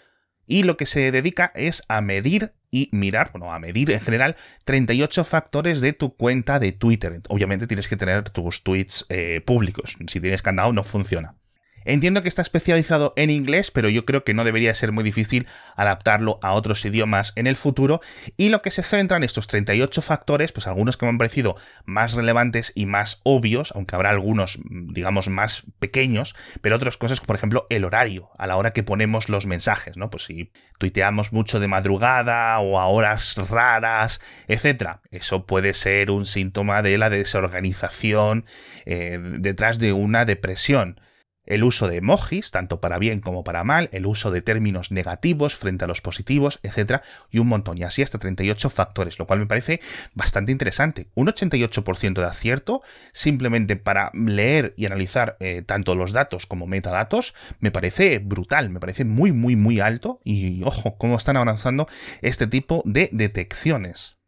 y 0.46 0.62
lo 0.64 0.76
que 0.76 0.86
se 0.86 1.10
dedica 1.12 1.52
es 1.54 1.82
a 1.88 2.00
medir 2.00 2.52
y 2.70 2.88
mirar, 2.92 3.30
bueno, 3.32 3.52
a 3.52 3.58
medir 3.58 3.90
en 3.90 4.00
general 4.00 4.36
38 4.64 5.24
factores 5.24 5.80
de 5.80 5.92
tu 5.92 6.16
cuenta 6.16 6.58
de 6.58 6.72
Twitter. 6.72 7.20
Obviamente 7.28 7.66
tienes 7.66 7.88
que 7.88 7.96
tener 7.96 8.30
tus 8.30 8.62
tweets 8.62 9.06
eh, 9.08 9.42
públicos. 9.44 9.96
Si 10.06 10.20
tienes 10.20 10.42
candado 10.42 10.72
no 10.72 10.82
funciona. 10.82 11.36
Entiendo 11.84 12.22
que 12.22 12.28
está 12.28 12.42
especializado 12.42 13.12
en 13.16 13.30
inglés, 13.30 13.70
pero 13.70 13.88
yo 13.88 14.04
creo 14.04 14.24
que 14.24 14.34
no 14.34 14.44
debería 14.44 14.74
ser 14.74 14.92
muy 14.92 15.04
difícil 15.04 15.46
adaptarlo 15.76 16.38
a 16.42 16.52
otros 16.52 16.84
idiomas 16.84 17.32
en 17.36 17.46
el 17.46 17.56
futuro. 17.56 18.00
Y 18.36 18.48
lo 18.48 18.62
que 18.62 18.70
se 18.70 18.82
centra 18.82 19.16
en 19.16 19.24
estos 19.24 19.46
38 19.46 20.02
factores, 20.02 20.52
pues 20.52 20.66
algunos 20.66 20.96
que 20.96 21.06
me 21.06 21.10
han 21.10 21.18
parecido 21.18 21.56
más 21.84 22.12
relevantes 22.12 22.72
y 22.74 22.86
más 22.86 23.20
obvios, 23.22 23.72
aunque 23.74 23.94
habrá 23.94 24.10
algunos, 24.10 24.58
digamos, 24.64 25.28
más 25.28 25.64
pequeños, 25.78 26.34
pero 26.60 26.76
otras 26.76 26.96
cosas, 26.96 27.20
por 27.20 27.36
ejemplo, 27.36 27.66
el 27.70 27.84
horario, 27.84 28.30
a 28.38 28.46
la 28.46 28.56
hora 28.56 28.72
que 28.72 28.82
ponemos 28.82 29.28
los 29.28 29.46
mensajes, 29.46 29.96
¿no? 29.96 30.10
Pues 30.10 30.24
si 30.24 30.52
tuiteamos 30.78 31.32
mucho 31.32 31.60
de 31.60 31.68
madrugada 31.68 32.58
o 32.60 32.78
a 32.78 32.86
horas 32.86 33.36
raras, 33.36 34.20
etcétera. 34.48 35.00
Eso 35.10 35.46
puede 35.46 35.74
ser 35.74 36.10
un 36.10 36.26
síntoma 36.26 36.82
de 36.82 36.98
la 36.98 37.10
desorganización 37.10 38.46
eh, 38.84 39.18
detrás 39.38 39.78
de 39.78 39.92
una 39.92 40.24
depresión 40.24 41.00
el 41.44 41.64
uso 41.64 41.88
de 41.88 41.96
emojis, 41.96 42.50
tanto 42.50 42.80
para 42.80 42.98
bien 42.98 43.20
como 43.20 43.44
para 43.44 43.64
mal, 43.64 43.88
el 43.92 44.06
uso 44.06 44.30
de 44.30 44.42
términos 44.42 44.90
negativos 44.90 45.56
frente 45.56 45.84
a 45.84 45.88
los 45.88 46.00
positivos, 46.00 46.60
etc. 46.62 47.02
Y 47.30 47.38
un 47.38 47.48
montón, 47.48 47.78
y 47.78 47.84
así 47.84 48.02
hasta 48.02 48.18
38 48.18 48.70
factores, 48.70 49.18
lo 49.18 49.26
cual 49.26 49.40
me 49.40 49.46
parece 49.46 49.80
bastante 50.14 50.52
interesante. 50.52 51.08
Un 51.14 51.26
88% 51.28 52.20
de 52.20 52.26
acierto, 52.26 52.82
simplemente 53.12 53.76
para 53.76 54.10
leer 54.14 54.74
y 54.76 54.86
analizar 54.86 55.36
eh, 55.40 55.62
tanto 55.62 55.94
los 55.94 56.12
datos 56.12 56.46
como 56.46 56.66
metadatos, 56.66 57.34
me 57.60 57.70
parece 57.70 58.18
brutal, 58.18 58.70
me 58.70 58.80
parece 58.80 59.04
muy, 59.04 59.32
muy, 59.32 59.56
muy 59.56 59.80
alto. 59.80 60.20
Y 60.24 60.62
ojo, 60.64 60.96
cómo 60.96 61.16
están 61.16 61.36
avanzando 61.36 61.88
este 62.20 62.46
tipo 62.46 62.82
de 62.84 63.08
detecciones. 63.12 64.21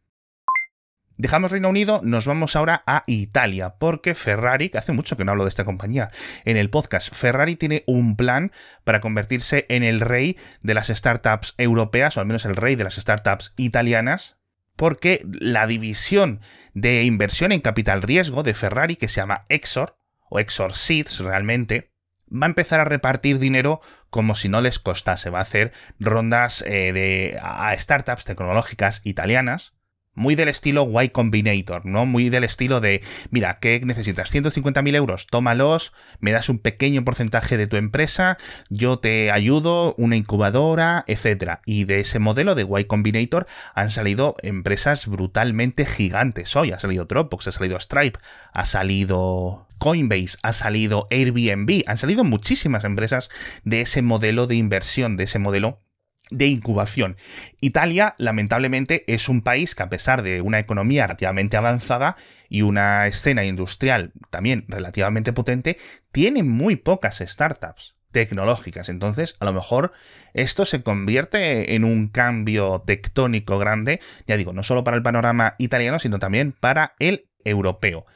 Dejamos 1.17 1.53
Reino 1.53 1.69
Unido, 1.69 2.01
nos 2.03 2.27
vamos 2.27 2.57
ahora 2.57 2.83
a 2.89 3.05
Italia, 3.07 3.77
porque 3.79 4.15
Ferrari, 4.15 4.69
que 4.69 4.79
hace 4.79 4.91
mucho 4.91 5.17
que 5.17 5.25
no 5.25 5.31
hablo 5.31 5.45
de 5.45 5.49
esta 5.49 5.65
compañía 5.65 6.09
en 6.45 6.57
el 6.57 6.71
podcast, 6.71 7.15
Ferrari 7.15 7.55
tiene 7.55 7.85
un 7.87 8.17
plan 8.17 8.51
para 8.83 9.01
convertirse 9.01 9.65
en 9.69 9.85
el 9.85 10.01
rey 10.01 10.37
de 10.63 10.75
las 10.75 10.89
startups 10.89 11.55
europeas, 11.57 12.17
o 12.17 12.21
al 12.21 12.27
menos 12.27 12.45
el 12.45 12.57
rey 12.57 12.75
de 12.75 12.83
las 12.83 12.97
startups 12.97 13.55
italianas, 13.57 14.39
porque 14.75 15.25
la 15.25 15.69
división 15.69 16.41
de 16.73 17.05
inversión 17.05 17.53
en 17.53 17.61
capital 17.61 18.03
riesgo 18.03 18.43
de 18.43 18.55
Ferrari, 18.55 18.97
que 18.97 19.07
se 19.07 19.21
llama 19.21 19.45
Exor, 19.49 19.97
o 20.29 20.41
Exor 20.41 20.75
Seeds 20.75 21.21
realmente, 21.21 21.93
va 22.29 22.47
a 22.47 22.51
empezar 22.51 22.81
a 22.81 22.85
repartir 22.85 23.39
dinero 23.39 23.81
como 24.11 24.35
si 24.35 24.49
no 24.49 24.61
les 24.61 24.81
costase. 24.81 25.31
Va 25.31 25.39
a 25.39 25.43
hacer 25.43 25.73
rondas 26.01 26.63
eh, 26.67 26.93
de, 26.93 27.39
a 27.41 27.77
startups 27.79 28.25
tecnológicas 28.25 29.01
italianas 29.05 29.75
muy 30.15 30.35
del 30.35 30.49
estilo 30.49 30.89
Y 31.03 31.09
Combinator, 31.09 31.87
¿no? 31.87 32.07
Muy 32.07 32.29
del 32.29 32.45
estilo 32.45 32.81
de, 32.81 33.03
mira, 33.31 33.59
¿qué 33.61 33.81
necesitas? 33.85 34.33
150.000 34.33 34.95
euros, 34.95 35.27
tómalos, 35.27 35.93
me 36.21 36.33
das 36.33 36.49
un 36.49 36.59
pequeño 36.59 37.05
porcentaje 37.05 37.57
de 37.57 37.67
tu 37.67 37.77
empresa, 37.77 38.39
yo 38.69 38.99
te 38.99 39.31
ayudo, 39.31 39.95
una 39.99 40.17
incubadora, 40.17 41.05
etc. 41.07 41.59
Y 41.67 41.85
de 41.85 42.01
ese 42.01 42.19
modelo 42.19 42.55
de 42.55 42.67
Y 42.69 42.85
Combinator 42.85 43.47
han 43.75 43.91
salido 43.91 44.37
empresas 44.43 45.07
brutalmente 45.07 45.87
gigantes. 45.87 46.55
Hoy 46.57 46.73
ha 46.73 46.79
salido 46.79 47.05
Dropbox, 47.05 47.49
ha 47.49 47.53
salido 47.53 47.79
Stripe, 47.79 48.19
ha 48.53 48.65
salido 48.65 49.69
Coinbase, 49.79 50.39
ha 50.43 50.53
salido 50.53 51.07
Airbnb, 51.11 51.83
han 51.87 51.99
salido 51.99 52.25
muchísimas 52.25 52.85
empresas 52.85 53.31
de 53.65 53.83
ese 53.83 54.03
modelo 54.03 54.47
de 54.47 54.57
inversión, 54.57 55.17
de 55.17 55.25
ese 55.25 55.39
modelo 55.39 55.84
de 56.31 56.47
incubación. 56.47 57.17
Italia, 57.61 58.15
lamentablemente, 58.19 59.05
es 59.13 59.29
un 59.29 59.43
país 59.43 59.75
que 59.75 59.83
a 59.83 59.91
pesar 59.91 60.23
de 60.23 60.41
una 60.41 60.59
economía 60.59 61.07
relativamente 61.07 61.57
avanzada 61.57 62.17
y 62.49 62.63
una 62.63 63.07
escena 63.07 63.45
industrial 63.45 64.13
también 64.31 64.65
relativamente 64.69 65.33
potente, 65.33 65.79
tiene 66.13 66.43
muy 66.43 66.77
pocas 66.77 67.19
startups 67.19 67.97
tecnológicas. 68.15 68.89
Entonces, 68.89 69.35
a 69.41 69.45
lo 69.45 69.53
mejor 69.53 69.93
esto 70.33 70.65
se 70.65 70.83
convierte 70.83 71.75
en 71.75 71.85
un 71.85 72.09
cambio 72.09 72.83
tectónico 72.87 73.59
grande, 73.59 74.01
ya 74.27 74.37
digo, 74.37 74.53
no 74.53 74.63
solo 74.63 74.85
para 74.85 74.97
el 74.97 75.03
panorama 75.03 75.55
italiano, 75.59 75.99
sino 75.99 76.19
también 76.19 76.53
para 76.53 76.95
el 76.99 77.29
europeo. 77.45 78.07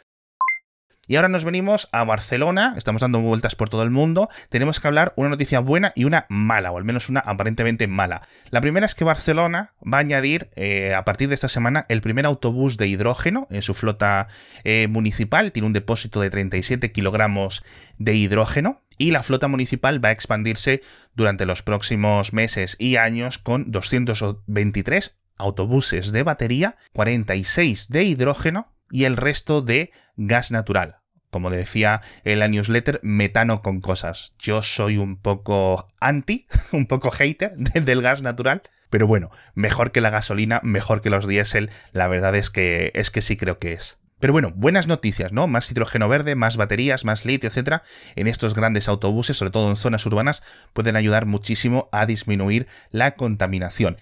Y 1.11 1.17
ahora 1.17 1.31
nos 1.31 1.47
venimos 1.47 1.88
a 1.91 2.05
Barcelona, 2.05 2.75
estamos 2.77 3.00
dando 3.00 3.21
vueltas 3.21 3.57
por 3.57 3.71
todo 3.71 3.83
el 3.83 3.88
mundo, 3.88 4.29
tenemos 4.50 4.79
que 4.79 4.88
hablar 4.88 5.15
una 5.17 5.31
noticia 5.31 5.61
buena 5.61 5.95
y 5.97 6.05
una 6.05 6.27
mala, 6.29 6.71
o 6.71 6.77
al 6.77 6.85
menos 6.85 7.09
una 7.09 7.21
aparentemente 7.21 7.87
mala. 7.87 8.29
La 8.50 8.61
primera 8.61 8.85
es 8.85 8.95
que 8.95 9.05
Barcelona 9.05 9.73
va 9.83 9.97
a 9.97 10.00
añadir 10.03 10.50
eh, 10.55 10.95
a 10.95 11.07
partir 11.07 11.31
de 11.31 11.35
esta 11.35 11.49
semana 11.49 11.87
el 11.88 12.03
primer 12.03 12.27
autobús 12.27 12.77
de 12.77 12.88
hidrógeno 12.88 13.47
en 13.50 13.62
su 13.62 13.73
flota 13.73 14.29
eh, 14.65 14.87
municipal, 14.91 15.50
tiene 15.50 15.67
un 15.67 15.73
depósito 15.73 16.21
de 16.21 16.29
37 16.29 16.93
kilogramos 16.93 17.65
de 17.97 18.12
hidrógeno 18.12 18.83
y 18.99 19.11
la 19.11 19.23
flota 19.23 19.49
municipal 19.49 20.05
va 20.05 20.11
a 20.11 20.12
expandirse 20.12 20.83
durante 21.15 21.47
los 21.47 21.62
próximos 21.62 22.35
meses 22.35 22.77
y 22.79 22.97
años 22.97 23.38
con 23.38 23.71
223 23.71 25.17
autobuses 25.38 26.12
de 26.12 26.23
batería, 26.23 26.77
46 26.93 27.88
de 27.88 28.05
hidrógeno 28.05 28.75
y 28.90 29.04
el 29.04 29.16
resto 29.16 29.62
de 29.62 29.92
gas 30.16 30.50
natural. 30.50 30.97
Como 31.30 31.50
decía 31.50 32.00
en 32.25 32.38
la 32.38 32.49
newsletter, 32.49 33.00
metano 33.02 33.61
con 33.61 33.80
cosas. 33.80 34.35
Yo 34.38 34.62
soy 34.62 34.97
un 34.97 35.21
poco 35.21 35.87
anti, 36.00 36.47
un 36.73 36.87
poco 36.87 37.11
hater 37.11 37.54
del 37.57 38.02
gas 38.02 38.23
natural, 38.23 38.62
pero 38.90 39.07
bueno, 39.07 39.30
mejor 39.54 39.92
que 39.92 40.00
la 40.00 40.11
gasolina, 40.11 40.61
mejor 40.62 41.02
que 41.02 41.11
los 41.11 41.26
diésel, 41.26 41.71
la 41.92 42.09
verdad 42.09 42.35
es 42.35 42.50
que 42.50 42.90
es 42.95 43.11
que 43.11 43.21
sí 43.21 43.37
creo 43.37 43.59
que 43.59 43.75
es. 43.75 43.99
Pero 44.21 44.33
bueno, 44.33 44.52
buenas 44.57 44.88
noticias, 44.88 45.33
¿no? 45.33 45.47
Más 45.47 45.71
hidrógeno 45.71 46.09
verde, 46.09 46.35
más 46.35 46.57
baterías, 46.57 47.04
más 47.04 47.25
litio, 47.25 47.49
etcétera, 47.49 47.85
en 48.16 48.26
estos 48.26 48.54
grandes 48.54 48.88
autobuses, 48.88 49.37
sobre 49.37 49.52
todo 49.52 49.68
en 49.68 49.76
zonas 49.76 50.04
urbanas, 50.07 50.42
pueden 50.73 50.97
ayudar 50.97 51.25
muchísimo 51.25 51.88
a 51.92 52.04
disminuir 52.04 52.66
la 52.90 53.12
contaminación. 53.12 53.99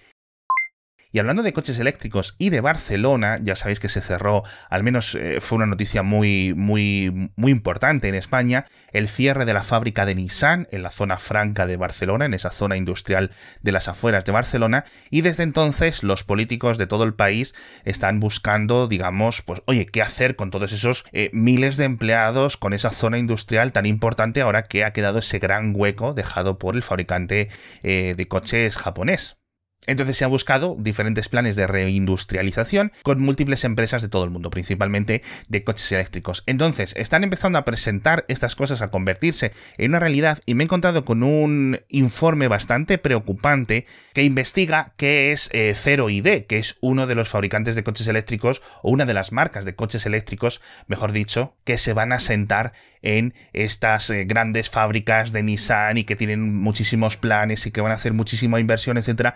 Y 1.17 1.19
hablando 1.19 1.41
de 1.41 1.51
coches 1.51 1.79
eléctricos 1.79 2.35
y 2.37 2.51
de 2.51 2.61
Barcelona, 2.61 3.39
ya 3.41 3.55
sabéis 3.55 3.79
que 3.79 3.89
se 3.89 4.01
cerró, 4.01 4.43
al 4.69 4.83
menos 4.83 5.15
eh, 5.15 5.41
fue 5.41 5.55
una 5.55 5.65
noticia 5.65 6.03
muy, 6.03 6.53
muy, 6.55 7.31
muy 7.35 7.51
importante 7.51 8.07
en 8.07 8.13
España, 8.13 8.67
el 8.91 9.07
cierre 9.07 9.45
de 9.45 9.55
la 9.55 9.63
fábrica 9.63 10.05
de 10.05 10.13
Nissan 10.13 10.67
en 10.69 10.83
la 10.83 10.91
zona 10.91 11.17
franca 11.17 11.65
de 11.65 11.75
Barcelona, 11.75 12.25
en 12.25 12.35
esa 12.35 12.51
zona 12.51 12.77
industrial 12.77 13.31
de 13.63 13.71
las 13.71 13.87
afueras 13.87 14.25
de 14.25 14.31
Barcelona, 14.31 14.85
y 15.09 15.21
desde 15.21 15.41
entonces 15.41 16.03
los 16.03 16.23
políticos 16.23 16.77
de 16.77 16.85
todo 16.85 17.03
el 17.03 17.15
país 17.15 17.55
están 17.83 18.19
buscando, 18.19 18.87
digamos, 18.87 19.41
pues, 19.41 19.63
oye, 19.65 19.87
¿qué 19.87 20.03
hacer 20.03 20.35
con 20.35 20.51
todos 20.51 20.71
esos 20.71 21.03
eh, 21.13 21.31
miles 21.33 21.77
de 21.77 21.85
empleados, 21.85 22.57
con 22.57 22.73
esa 22.73 22.91
zona 22.91 23.17
industrial 23.17 23.71
tan 23.71 23.87
importante 23.87 24.41
ahora 24.41 24.65
que 24.65 24.85
ha 24.85 24.93
quedado 24.93 25.17
ese 25.17 25.39
gran 25.39 25.73
hueco 25.75 26.13
dejado 26.13 26.59
por 26.59 26.75
el 26.75 26.83
fabricante 26.83 27.49
eh, 27.81 28.13
de 28.15 28.27
coches 28.27 28.77
japonés? 28.77 29.37
Entonces 29.85 30.17
se 30.17 30.25
han 30.25 30.31
buscado 30.31 30.75
diferentes 30.77 31.29
planes 31.29 31.55
de 31.55 31.67
reindustrialización 31.67 32.91
con 33.03 33.21
múltiples 33.21 33.63
empresas 33.63 34.01
de 34.01 34.09
todo 34.09 34.23
el 34.23 34.29
mundo, 34.29 34.49
principalmente 34.49 35.23
de 35.47 35.63
coches 35.63 35.91
eléctricos. 35.91 36.43
Entonces 36.45 36.93
están 36.97 37.23
empezando 37.23 37.57
a 37.57 37.65
presentar 37.65 38.25
estas 38.27 38.55
cosas, 38.55 38.81
a 38.81 38.89
convertirse 38.89 39.53
en 39.77 39.91
una 39.91 39.99
realidad 39.99 40.39
y 40.45 40.55
me 40.55 40.63
he 40.63 40.65
encontrado 40.65 41.05
con 41.05 41.23
un 41.23 41.79
informe 41.89 42.47
bastante 42.47 42.97
preocupante 42.97 43.85
que 44.13 44.23
investiga 44.23 44.93
qué 44.97 45.31
es 45.31 45.49
eh, 45.53 45.73
Zero 45.75 46.09
ID, 46.09 46.45
que 46.47 46.57
es 46.57 46.77
uno 46.81 47.07
de 47.07 47.15
los 47.15 47.29
fabricantes 47.29 47.75
de 47.75 47.83
coches 47.83 48.07
eléctricos 48.07 48.61
o 48.81 48.89
una 48.89 49.05
de 49.05 49.13
las 49.13 49.31
marcas 49.31 49.63
de 49.63 49.75
coches 49.75 50.05
eléctricos, 50.05 50.61
mejor 50.87 51.11
dicho, 51.11 51.55
que 51.63 51.77
se 51.77 51.93
van 51.93 52.11
a 52.11 52.19
sentar 52.19 52.73
en 53.01 53.33
estas 53.53 54.09
eh, 54.09 54.25
grandes 54.25 54.69
fábricas 54.69 55.31
de 55.31 55.43
Nissan 55.43 55.97
y 55.97 56.03
que 56.03 56.15
tienen 56.15 56.55
muchísimos 56.55 57.17
planes 57.17 57.65
y 57.65 57.71
que 57.71 57.81
van 57.81 57.91
a 57.91 57.95
hacer 57.95 58.13
muchísima 58.13 58.59
inversión, 58.59 58.97
etcétera, 58.97 59.35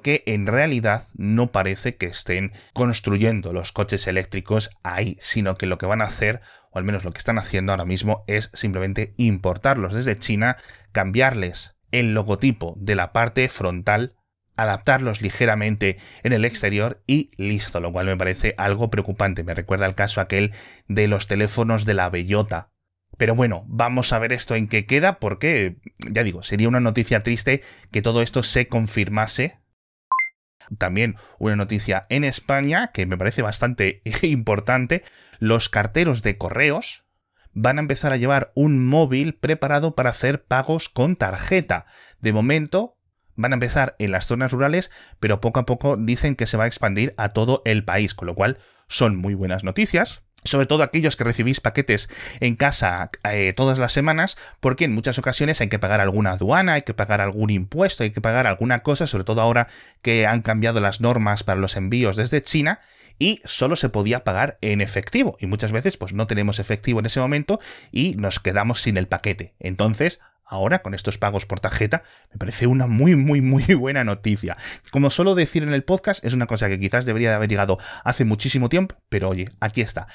que 0.00 0.22
en 0.26 0.46
realidad 0.46 1.08
no 1.14 1.52
parece 1.52 1.96
que 1.96 2.06
estén 2.06 2.52
construyendo 2.72 3.52
los 3.52 3.72
coches 3.72 4.06
eléctricos 4.06 4.70
ahí, 4.82 5.18
sino 5.20 5.56
que 5.56 5.66
lo 5.66 5.78
que 5.78 5.86
van 5.86 6.02
a 6.02 6.06
hacer 6.06 6.40
o 6.70 6.78
al 6.78 6.84
menos 6.84 7.04
lo 7.04 7.12
que 7.12 7.18
están 7.18 7.38
haciendo 7.38 7.72
ahora 7.72 7.84
mismo 7.84 8.24
es 8.26 8.50
simplemente 8.54 9.12
importarlos 9.16 9.94
desde 9.94 10.18
China, 10.18 10.56
cambiarles 10.92 11.76
el 11.90 12.14
logotipo 12.14 12.74
de 12.78 12.94
la 12.94 13.12
parte 13.12 13.48
frontal 13.48 14.16
adaptarlos 14.56 15.22
ligeramente 15.22 15.96
en 16.22 16.34
el 16.34 16.44
exterior 16.44 17.02
y 17.06 17.30
listo, 17.38 17.80
lo 17.80 17.92
cual 17.92 18.06
me 18.06 18.16
parece 18.16 18.54
algo 18.58 18.90
preocupante. 18.90 19.42
Me 19.42 19.54
recuerda 19.54 19.86
el 19.86 19.94
caso 19.94 20.20
aquel 20.20 20.52
de 20.86 21.08
los 21.08 21.26
teléfonos 21.26 21.86
de 21.86 21.94
la 21.94 22.10
bellota, 22.10 22.70
pero 23.16 23.34
bueno, 23.34 23.64
vamos 23.66 24.12
a 24.12 24.18
ver 24.18 24.32
esto 24.32 24.54
en 24.54 24.68
qué 24.68 24.86
queda, 24.86 25.18
porque, 25.18 25.76
ya 26.10 26.22
digo, 26.22 26.42
sería 26.42 26.68
una 26.68 26.80
noticia 26.80 27.22
triste 27.22 27.62
que 27.90 28.02
todo 28.02 28.22
esto 28.22 28.42
se 28.42 28.66
confirmase. 28.66 29.59
También 30.78 31.16
una 31.38 31.56
noticia 31.56 32.06
en 32.08 32.24
España 32.24 32.90
que 32.92 33.06
me 33.06 33.18
parece 33.18 33.42
bastante 33.42 34.02
importante. 34.22 35.02
Los 35.38 35.68
carteros 35.68 36.22
de 36.22 36.38
correos 36.38 37.04
van 37.52 37.78
a 37.78 37.80
empezar 37.80 38.12
a 38.12 38.16
llevar 38.16 38.52
un 38.54 38.86
móvil 38.86 39.34
preparado 39.34 39.94
para 39.94 40.10
hacer 40.10 40.44
pagos 40.44 40.88
con 40.88 41.16
tarjeta. 41.16 41.86
De 42.20 42.32
momento, 42.32 42.96
van 43.34 43.52
a 43.52 43.56
empezar 43.56 43.96
en 43.98 44.12
las 44.12 44.26
zonas 44.26 44.52
rurales, 44.52 44.90
pero 45.18 45.40
poco 45.40 45.60
a 45.60 45.66
poco 45.66 45.96
dicen 45.96 46.36
que 46.36 46.46
se 46.46 46.56
va 46.56 46.64
a 46.64 46.68
expandir 46.68 47.14
a 47.16 47.30
todo 47.30 47.62
el 47.64 47.84
país, 47.84 48.14
con 48.14 48.26
lo 48.26 48.34
cual 48.34 48.58
son 48.86 49.16
muy 49.16 49.34
buenas 49.34 49.64
noticias 49.64 50.22
sobre 50.44 50.66
todo 50.66 50.82
aquellos 50.82 51.16
que 51.16 51.24
recibís 51.24 51.60
paquetes 51.60 52.08
en 52.40 52.56
casa 52.56 53.10
eh, 53.24 53.52
todas 53.56 53.78
las 53.78 53.92
semanas, 53.92 54.36
porque 54.60 54.84
en 54.84 54.94
muchas 54.94 55.18
ocasiones 55.18 55.60
hay 55.60 55.68
que 55.68 55.78
pagar 55.78 56.00
alguna 56.00 56.32
aduana, 56.32 56.74
hay 56.74 56.82
que 56.82 56.94
pagar 56.94 57.20
algún 57.20 57.50
impuesto, 57.50 58.02
hay 58.02 58.10
que 58.10 58.20
pagar 58.20 58.46
alguna 58.46 58.80
cosa, 58.80 59.06
sobre 59.06 59.24
todo 59.24 59.40
ahora 59.40 59.68
que 60.02 60.26
han 60.26 60.42
cambiado 60.42 60.80
las 60.80 61.00
normas 61.00 61.44
para 61.44 61.60
los 61.60 61.76
envíos 61.76 62.16
desde 62.16 62.42
China 62.42 62.80
y 63.18 63.40
solo 63.44 63.76
se 63.76 63.90
podía 63.90 64.24
pagar 64.24 64.58
en 64.62 64.80
efectivo 64.80 65.36
y 65.38 65.46
muchas 65.46 65.72
veces 65.72 65.96
pues 65.96 66.12
no 66.12 66.26
tenemos 66.26 66.58
efectivo 66.58 67.00
en 67.00 67.06
ese 67.06 67.20
momento 67.20 67.60
y 67.92 68.14
nos 68.16 68.40
quedamos 68.40 68.80
sin 68.80 68.96
el 68.96 69.06
paquete. 69.06 69.54
Entonces, 69.60 70.20
ahora 70.50 70.82
con 70.82 70.94
estos 70.94 71.18
pagos 71.18 71.46
por 71.46 71.60
tarjeta, 71.60 72.02
me 72.32 72.38
parece 72.38 72.66
una 72.66 72.86
muy, 72.86 73.14
muy, 73.14 73.40
muy 73.40 73.62
buena 73.74 74.04
noticia. 74.04 74.56
Como 74.90 75.10
suelo 75.10 75.34
decir 75.34 75.62
en 75.62 75.72
el 75.72 75.84
podcast, 75.84 76.24
es 76.24 76.34
una 76.34 76.46
cosa 76.46 76.68
que 76.68 76.80
quizás 76.80 77.06
debería 77.06 77.30
de 77.30 77.36
haber 77.36 77.48
llegado 77.48 77.78
hace 78.04 78.24
muchísimo 78.24 78.68
tiempo, 78.68 78.96
pero 79.08 79.28
oye, 79.28 79.46
aquí 79.60 79.82
está. 79.82 80.08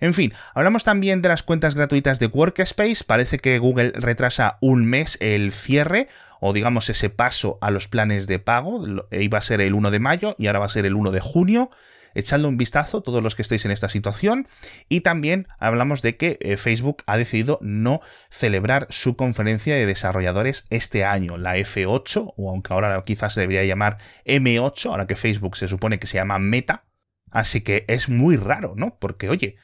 En 0.00 0.14
fin, 0.14 0.32
hablamos 0.54 0.84
también 0.84 1.22
de 1.22 1.28
las 1.28 1.42
cuentas 1.42 1.74
gratuitas 1.74 2.18
de 2.18 2.26
Workspace. 2.26 3.04
Parece 3.06 3.38
que 3.38 3.58
Google 3.58 3.92
retrasa 3.94 4.58
un 4.60 4.86
mes 4.86 5.18
el 5.20 5.52
cierre 5.52 6.08
o 6.40 6.52
digamos 6.52 6.88
ese 6.88 7.10
paso 7.10 7.58
a 7.60 7.70
los 7.70 7.88
planes 7.88 8.26
de 8.26 8.38
pago. 8.38 8.84
Iba 9.10 9.38
a 9.38 9.42
ser 9.42 9.60
el 9.60 9.74
1 9.74 9.90
de 9.90 9.98
mayo 9.98 10.36
y 10.38 10.46
ahora 10.46 10.60
va 10.60 10.66
a 10.66 10.70
ser 10.70 10.86
el 10.86 10.94
1 10.94 11.10
de 11.10 11.20
junio. 11.20 11.70
Echadle 12.14 12.48
un 12.48 12.56
vistazo 12.56 13.02
todos 13.02 13.22
los 13.22 13.34
que 13.34 13.42
estéis 13.42 13.64
en 13.64 13.70
esta 13.70 13.88
situación. 13.88 14.48
Y 14.88 15.02
también 15.02 15.46
hablamos 15.58 16.02
de 16.02 16.16
que 16.16 16.38
eh, 16.40 16.56
Facebook 16.56 17.02
ha 17.06 17.16
decidido 17.16 17.58
no 17.60 18.00
celebrar 18.30 18.86
su 18.90 19.16
conferencia 19.16 19.74
de 19.74 19.86
desarrolladores 19.86 20.64
este 20.70 21.04
año, 21.04 21.36
la 21.36 21.56
F8, 21.58 22.34
o 22.36 22.50
aunque 22.50 22.72
ahora 22.72 23.02
quizás 23.04 23.34
se 23.34 23.42
debería 23.42 23.64
llamar 23.64 23.98
M8, 24.24 24.90
ahora 24.90 25.06
que 25.06 25.16
Facebook 25.16 25.56
se 25.56 25.68
supone 25.68 25.98
que 25.98 26.06
se 26.06 26.16
llama 26.16 26.38
Meta. 26.38 26.84
Así 27.30 27.60
que 27.60 27.84
es 27.88 28.08
muy 28.08 28.36
raro, 28.36 28.72
¿no? 28.74 28.96
Porque, 28.98 29.28
oye, 29.28 29.56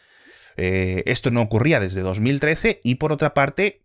eh, 0.56 1.02
esto 1.06 1.30
no 1.30 1.42
ocurría 1.42 1.80
desde 1.80 2.00
2013 2.00 2.80
y 2.84 2.96
por 2.96 3.12
otra 3.12 3.34
parte, 3.34 3.82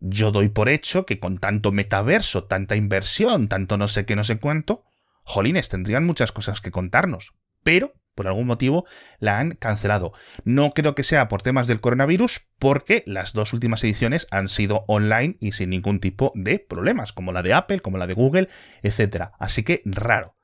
yo 0.00 0.30
doy 0.30 0.48
por 0.48 0.68
hecho 0.68 1.06
que 1.06 1.18
con 1.18 1.38
tanto 1.38 1.72
metaverso, 1.72 2.44
tanta 2.44 2.76
inversión, 2.76 3.48
tanto 3.48 3.76
no 3.76 3.88
sé 3.88 4.06
qué, 4.06 4.16
no 4.16 4.24
sé 4.24 4.38
cuánto, 4.38 4.84
jolines, 5.22 5.68
tendrían 5.68 6.04
muchas 6.04 6.32
cosas 6.32 6.60
que 6.60 6.70
contarnos. 6.70 7.32
Pero 7.62 7.94
por 8.14 8.28
algún 8.28 8.46
motivo 8.46 8.86
la 9.18 9.38
han 9.38 9.52
cancelado. 9.52 10.12
No 10.44 10.72
creo 10.72 10.94
que 10.94 11.02
sea 11.02 11.28
por 11.28 11.42
temas 11.42 11.66
del 11.66 11.80
coronavirus, 11.80 12.46
porque 12.58 13.02
las 13.06 13.32
dos 13.32 13.52
últimas 13.52 13.82
ediciones 13.84 14.26
han 14.30 14.48
sido 14.48 14.84
online 14.86 15.36
y 15.40 15.52
sin 15.52 15.70
ningún 15.70 16.00
tipo 16.00 16.32
de 16.34 16.58
problemas, 16.58 17.12
como 17.12 17.32
la 17.32 17.42
de 17.42 17.54
Apple, 17.54 17.80
como 17.80 17.98
la 17.98 18.06
de 18.06 18.14
Google, 18.14 18.48
etc. 18.82 19.30
Así 19.38 19.62
que 19.62 19.82
raro. 19.84 20.36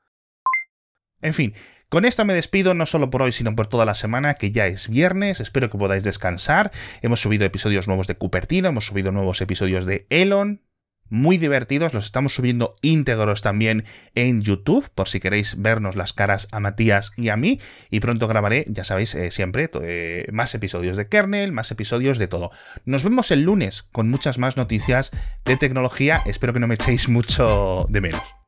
En 1.21 1.33
fin, 1.33 1.53
con 1.91 2.05
esto 2.05 2.23
me 2.23 2.33
despido 2.33 2.73
no 2.73 2.85
solo 2.85 3.09
por 3.09 3.21
hoy, 3.21 3.33
sino 3.33 3.53
por 3.53 3.67
toda 3.67 3.83
la 3.83 3.95
semana, 3.95 4.35
que 4.35 4.51
ya 4.51 4.65
es 4.67 4.87
viernes. 4.87 5.41
Espero 5.41 5.69
que 5.69 5.77
podáis 5.77 6.05
descansar. 6.05 6.71
Hemos 7.01 7.21
subido 7.21 7.43
episodios 7.43 7.85
nuevos 7.89 8.07
de 8.07 8.15
Cupertino, 8.15 8.69
hemos 8.69 8.85
subido 8.85 9.11
nuevos 9.11 9.41
episodios 9.41 9.85
de 9.85 10.07
Elon, 10.09 10.61
muy 11.09 11.37
divertidos, 11.37 11.93
los 11.93 12.05
estamos 12.05 12.33
subiendo 12.33 12.75
íntegros 12.81 13.41
también 13.41 13.83
en 14.15 14.41
YouTube, 14.41 14.89
por 14.95 15.09
si 15.09 15.19
queréis 15.19 15.61
vernos 15.61 15.97
las 15.97 16.13
caras 16.13 16.47
a 16.53 16.61
Matías 16.61 17.11
y 17.17 17.27
a 17.27 17.35
mí, 17.35 17.59
y 17.89 17.99
pronto 17.99 18.29
grabaré, 18.29 18.63
ya 18.69 18.85
sabéis, 18.85 19.13
eh, 19.13 19.29
siempre 19.29 19.69
eh, 19.81 20.27
más 20.31 20.55
episodios 20.55 20.95
de 20.95 21.09
kernel, 21.09 21.51
más 21.51 21.71
episodios 21.71 22.19
de 22.19 22.29
todo. 22.29 22.51
Nos 22.85 23.03
vemos 23.03 23.31
el 23.31 23.41
lunes 23.41 23.83
con 23.91 24.07
muchas 24.09 24.37
más 24.37 24.55
noticias 24.55 25.11
de 25.43 25.57
tecnología, 25.57 26.21
espero 26.25 26.53
que 26.53 26.61
no 26.61 26.69
me 26.69 26.75
echéis 26.75 27.09
mucho 27.09 27.85
de 27.89 27.99
menos. 27.99 28.40